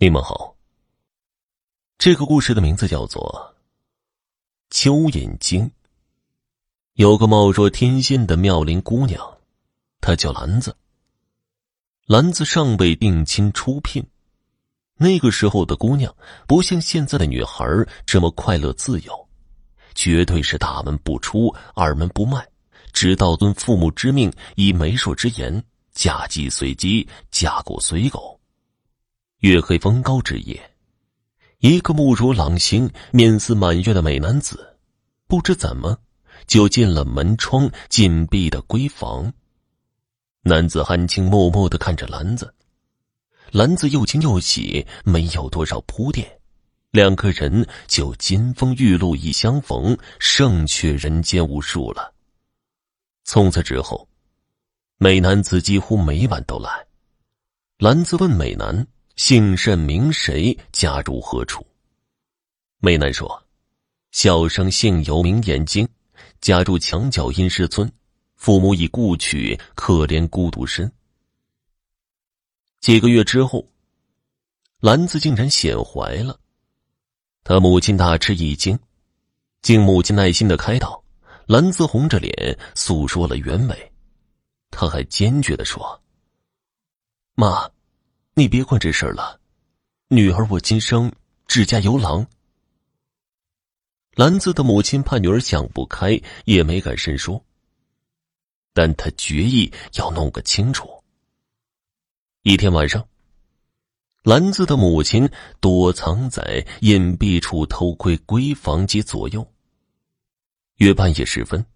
[0.00, 0.54] 你们好。
[1.98, 3.52] 这个故事的名字叫做
[4.72, 5.64] 《蚯蚓精》。
[6.92, 9.20] 有个貌若天仙的妙龄姑娘，
[10.00, 10.76] 她叫兰子。
[12.06, 14.06] 兰子尚未定亲出聘，
[14.98, 16.14] 那个时候的姑娘
[16.46, 17.66] 不像现在的女孩
[18.06, 19.28] 这么快乐自由，
[19.96, 22.48] 绝对是大门不出，二门不迈，
[22.92, 25.60] 只道遵父母之命，以媒妁之言，
[25.90, 28.37] 嫁鸡随鸡，嫁狗随狗。
[29.40, 30.60] 月黑风高之夜，
[31.60, 34.76] 一个目如朗星、面似满月的美男子，
[35.28, 35.96] 不知怎么
[36.48, 39.32] 就进了门窗紧闭的闺房。
[40.42, 42.52] 男子含情脉脉的看着兰子，
[43.52, 46.28] 兰子又惊又喜，没有多少铺垫，
[46.90, 52.12] 两个人就金风玉露一相逢，胜却人间无数了。
[53.22, 54.08] 从此之后，
[54.96, 56.70] 美男子几乎每晚都来。
[57.78, 58.84] 兰子问美男。
[59.18, 60.56] 姓甚名谁？
[60.70, 61.66] 家住何处？
[62.78, 63.44] 美男说
[64.12, 65.86] ：“小生姓尤，名眼睛，
[66.40, 67.90] 家住墙角阴湿村，
[68.36, 70.90] 父母已故去，可怜孤独身。”
[72.78, 73.68] 几个月之后，
[74.78, 76.38] 兰子竟然显怀了。
[77.42, 78.78] 他母亲大吃一惊，
[79.62, 81.02] 经母亲耐心的开导，
[81.46, 83.92] 兰子红着脸诉说了原委。
[84.70, 86.00] 他还坚决的说
[87.34, 87.68] ：“妈。”
[88.38, 89.40] 你别管这事儿了，
[90.06, 91.12] 女儿我今生
[91.48, 92.24] 只嫁游郎。
[94.14, 97.44] 兰子的母亲怕女儿想不开，也没敢深说。
[98.72, 100.88] 但他决意要弄个清楚。
[102.42, 103.04] 一天晚上，
[104.22, 109.44] 兰子的母亲躲藏在隐蔽处偷窥闺房及左右。
[110.76, 111.66] 约半夜时分。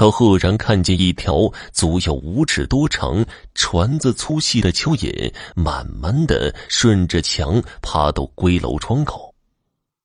[0.00, 3.22] 他赫然看见一条足有五尺多长、
[3.54, 9.34] 船子粗细的蚯蚓，慢慢的顺着墙爬到闺楼窗口，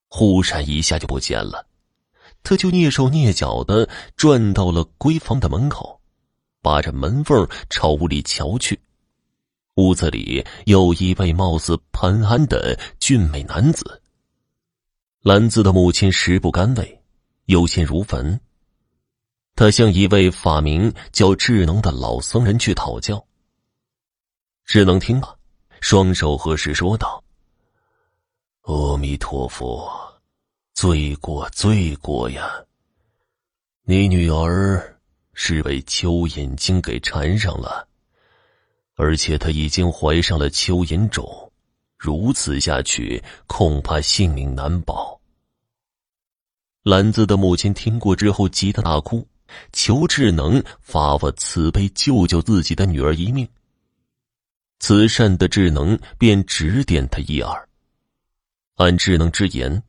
[0.10, 1.66] 忽闪一下就不见了。
[2.44, 3.88] 他就蹑手蹑脚的
[4.18, 5.98] 转到了闺房的门口，
[6.62, 8.78] 把着门缝朝屋里瞧去。
[9.76, 14.02] 屋子里有一位貌似潘安的俊美男子。
[15.22, 17.02] 兰子的母亲食不甘味，
[17.46, 18.38] 忧心如焚。
[19.56, 23.26] 他向一位法名叫智能的老僧人去讨教。
[24.66, 25.34] 智能听罢，
[25.80, 27.24] 双手合十说道
[28.64, 29.90] ：“阿弥陀佛，
[30.74, 32.52] 罪过罪过呀！
[33.84, 35.00] 你女儿
[35.34, 37.88] 是被蚯蚓精给缠上了，
[38.96, 41.54] 而且她已经怀上了蚯蚓种，
[41.98, 45.18] 如此下去，恐怕性命难保。”
[46.84, 49.26] 兰子的母亲听过之后，急得大哭。
[49.72, 53.48] 求智能发发慈悲，救救自己的女儿一命。
[54.80, 57.70] 慈善的智能便指点他一二。
[58.76, 59.82] 按智能之言，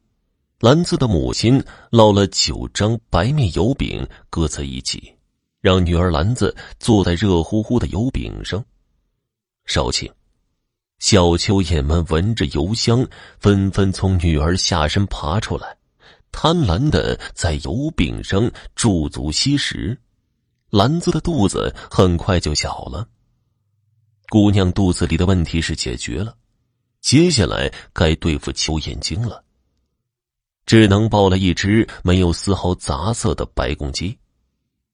[0.61, 5.13] 兰子的母亲烙了九张白面油饼，搁在一起，
[5.61, 8.65] 让女儿兰子坐在热乎乎的油饼上。
[9.65, 10.11] 稍顷，
[11.01, 13.07] 小蚯蚓们闻着油香，
[13.41, 15.77] 纷纷从女儿下身爬出来。
[16.39, 19.99] 贪婪的在油饼上驻足吸食，
[20.69, 23.09] 兰子的肚子很快就小了。
[24.29, 26.37] 姑娘肚子里的问题是解决了，
[27.01, 29.43] 接下来该对付求眼睛了。
[30.67, 34.19] 只能抱了一只没有丝毫杂色的白公鸡，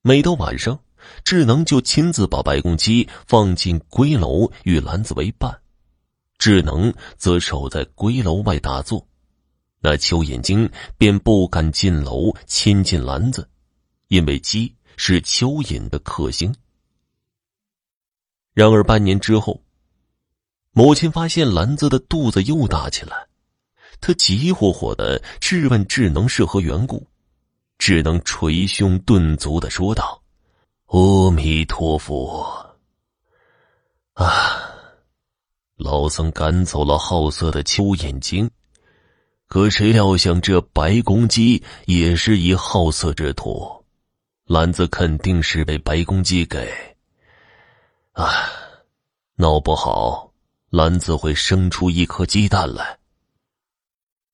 [0.02, 0.78] 每到晚上，
[1.24, 5.60] 智能就亲自把白公鸡放进闺楼与兰子为伴，
[6.38, 9.04] 智能则守在闺楼外打坐。
[9.84, 13.48] 那蚯蚓精便不敢进楼亲近篮子，
[14.06, 16.54] 因为鸡是蚯蚓的克星。
[18.54, 19.60] 然而半年之后，
[20.70, 23.26] 母亲发现篮子的肚子又大起来，
[24.00, 27.04] 她急火火的质问智能是何缘故，
[27.78, 30.22] 智能捶胸顿足的说道
[30.86, 32.76] ：“阿弥陀佛，
[34.12, 34.62] 啊，
[35.74, 38.48] 老僧赶走了好色的蚯蚓精。”
[39.52, 43.84] 可谁料想，这白公鸡也是一好色之徒，
[44.46, 46.72] 篮子肯定是被白公鸡给……
[48.12, 48.32] 啊，
[49.34, 50.32] 闹不好，
[50.70, 52.98] 篮子会生出一颗鸡蛋来。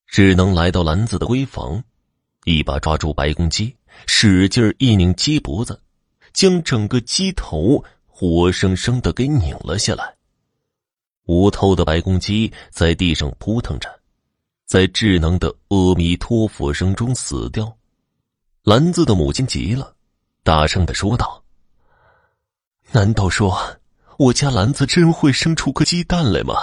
[0.06, 1.82] 只能来到篮子的闺房，
[2.44, 3.74] 一把抓住白公鸡，
[4.06, 5.82] 使劲一拧鸡脖子，
[6.32, 10.14] 将整个鸡头活生生的给拧了下来。
[11.24, 13.97] 无头的白公鸡在地上扑腾着。
[14.68, 17.74] 在智能的阿弥陀佛声中死掉，
[18.64, 19.96] 兰子的母亲急了，
[20.42, 21.42] 大声的说道
[22.92, 23.78] ：“难道说
[24.18, 26.54] 我家兰子真会生出个鸡蛋来吗？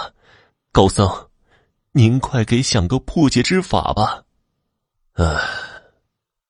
[0.70, 1.28] 高僧，
[1.90, 4.22] 您快给想个破解之法吧。
[5.14, 5.36] 唉，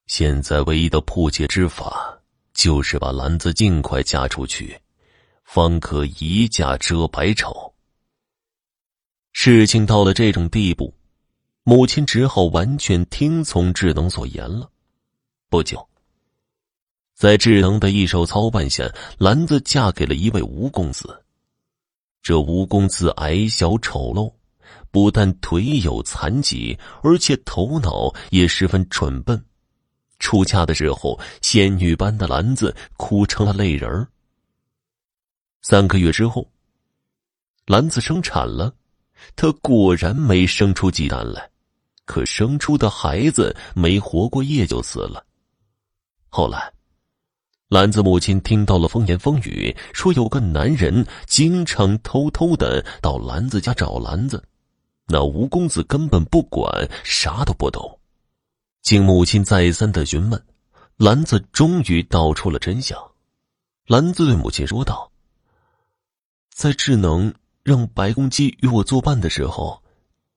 [0.06, 2.20] 现在唯一的破解之法
[2.52, 4.78] 就是把兰子尽快嫁出去，
[5.42, 7.74] 方可一嫁遮百丑。
[9.32, 10.92] 事情到了这种地步，
[11.68, 14.70] 母亲只好完全听从智能所言了。
[15.48, 15.84] 不久，
[17.12, 21.24] 在智能的一手操办下，兰子嫁给了一位吴公子。
[22.22, 24.32] 这吴公子矮小丑陋，
[24.92, 29.44] 不但腿有残疾，而且头脑也十分蠢笨。
[30.20, 34.06] 出嫁的时候，仙女般的兰子哭成了泪人。
[35.62, 36.48] 三个月之后，
[37.66, 38.72] 兰子生产了，
[39.34, 41.50] 她果然没生出鸡蛋来，
[42.06, 45.22] 可生出的孩子没活过夜就死了。
[46.30, 46.72] 后来。
[47.68, 54.40] 兰子母亲听到了风言风语，说有个男人经常偷偷的到兰子家找兰子，
[55.08, 57.98] 那吴公子根本不管，啥都不懂。
[58.82, 60.40] 经母亲再三的询问，
[60.96, 62.96] 兰子终于道出了真相。
[63.88, 65.10] 兰子对母亲说道
[66.54, 69.82] ：“在智能让白公鸡与我作伴的时候，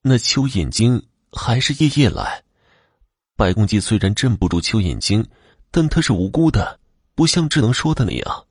[0.01, 0.99] 那蚯蚓精
[1.31, 2.43] 还是夜夜来。
[3.35, 5.25] 白公鸡虽然镇不住蚯蚓精，
[5.71, 6.79] 但它是无辜的。”
[7.19, 8.45] 不像智能说的那样，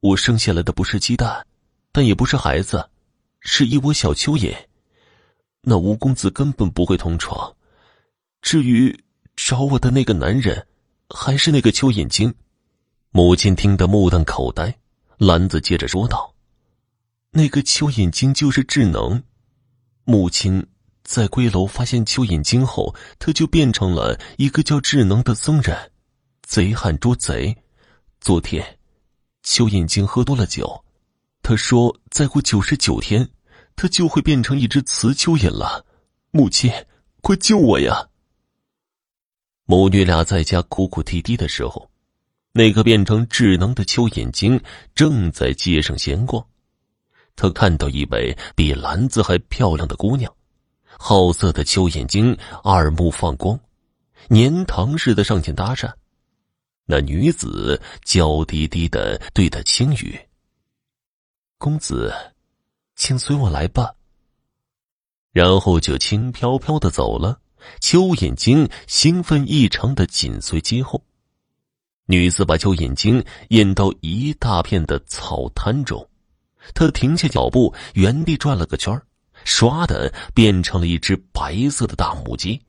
[0.00, 1.46] 我生下来的不是鸡蛋，
[1.92, 2.90] 但也不是孩子，
[3.38, 4.52] 是一窝小蚯蚓。
[5.60, 7.54] 那吴公子根本不会同床。
[8.42, 9.04] 至于
[9.36, 10.66] 找我的那个男人，
[11.10, 12.34] 还是那个蚯蚓精。
[13.10, 14.76] 母亲听得目瞪口呆。
[15.18, 16.34] 兰子接着说道
[17.30, 19.22] ：“那个蚯蚓精就是智能。
[20.02, 20.66] 母亲
[21.06, 25.92] 在归楼发现蚯蚓精后，他就变成了一个叫智能的僧人。
[26.42, 27.56] 贼喊捉贼。”
[28.20, 28.78] 昨天，
[29.44, 30.84] 蚯蚓精喝多了酒，
[31.42, 33.28] 他说：“再过九十九天，
[33.76, 35.86] 他就会变成一只雌蚯蚓了。”
[36.32, 36.70] 母亲，
[37.22, 38.08] 快救我呀！
[39.64, 41.88] 母女俩在家哭哭啼啼的时候，
[42.52, 44.60] 那个变成智能的蚯蚓精
[44.94, 46.44] 正在街上闲逛。
[47.36, 50.34] 他看到一位比兰子还漂亮的姑娘，
[50.98, 53.58] 好色的蚯蚓精二目放光，
[54.30, 55.92] 粘糖似的上前搭讪。
[56.84, 60.18] 那女子娇滴滴的对他轻语
[61.58, 62.14] ：“公子，
[62.94, 63.92] 请随我来吧。”
[65.32, 67.40] 然后就轻飘飘的走了。
[67.80, 71.02] 蚯眼睛兴奋异常的紧随其后。
[72.04, 76.08] 女子把蚯眼睛引到一大片的草滩中，
[76.72, 79.04] 他停下脚步，原地转了个圈儿
[79.46, 82.60] 唰的变成了一只白色的大母鸡。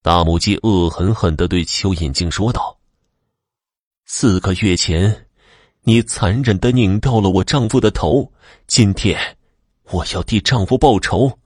[0.00, 2.78] 大母鸡恶狠狠的对蚯蚓精说道。
[4.06, 5.26] 四个月前，
[5.82, 8.32] 你残忍的拧掉了我丈夫的头。
[8.66, 9.18] 今天，
[9.90, 11.38] 我要替丈夫报仇。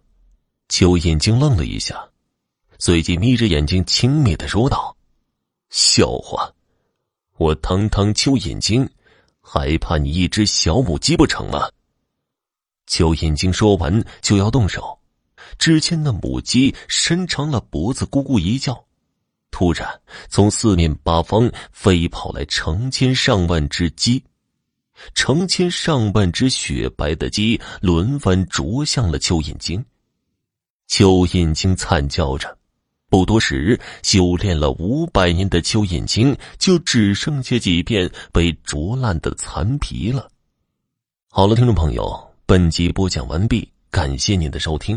[0.69, 2.09] 邱眼睛愣了一下，
[2.79, 4.97] 随即眯着眼睛轻蔑的说道
[5.71, 6.53] ：“笑话，
[7.37, 8.89] 我堂堂邱眼睛，
[9.41, 11.69] 还怕你一只小母鸡不成吗？”
[12.88, 14.99] 蚯蚓精说完就要动手，
[15.59, 18.85] 只见那母鸡伸长了脖子，咕咕一叫。
[19.50, 19.88] 突然，
[20.29, 24.23] 从四面八方飞跑来成千上万只鸡，
[25.15, 29.82] 成千上万只雪白的鸡轮番啄向了蚯蚓精。
[30.89, 32.56] 蚯蚓精惨叫着，
[33.08, 40.29] 不多时，修炼了五百年的蚯蚓精就只剩下几片被啄烂的残皮了。
[41.31, 44.96] 好了，听众朋友，本集播讲完毕，感谢您的收听。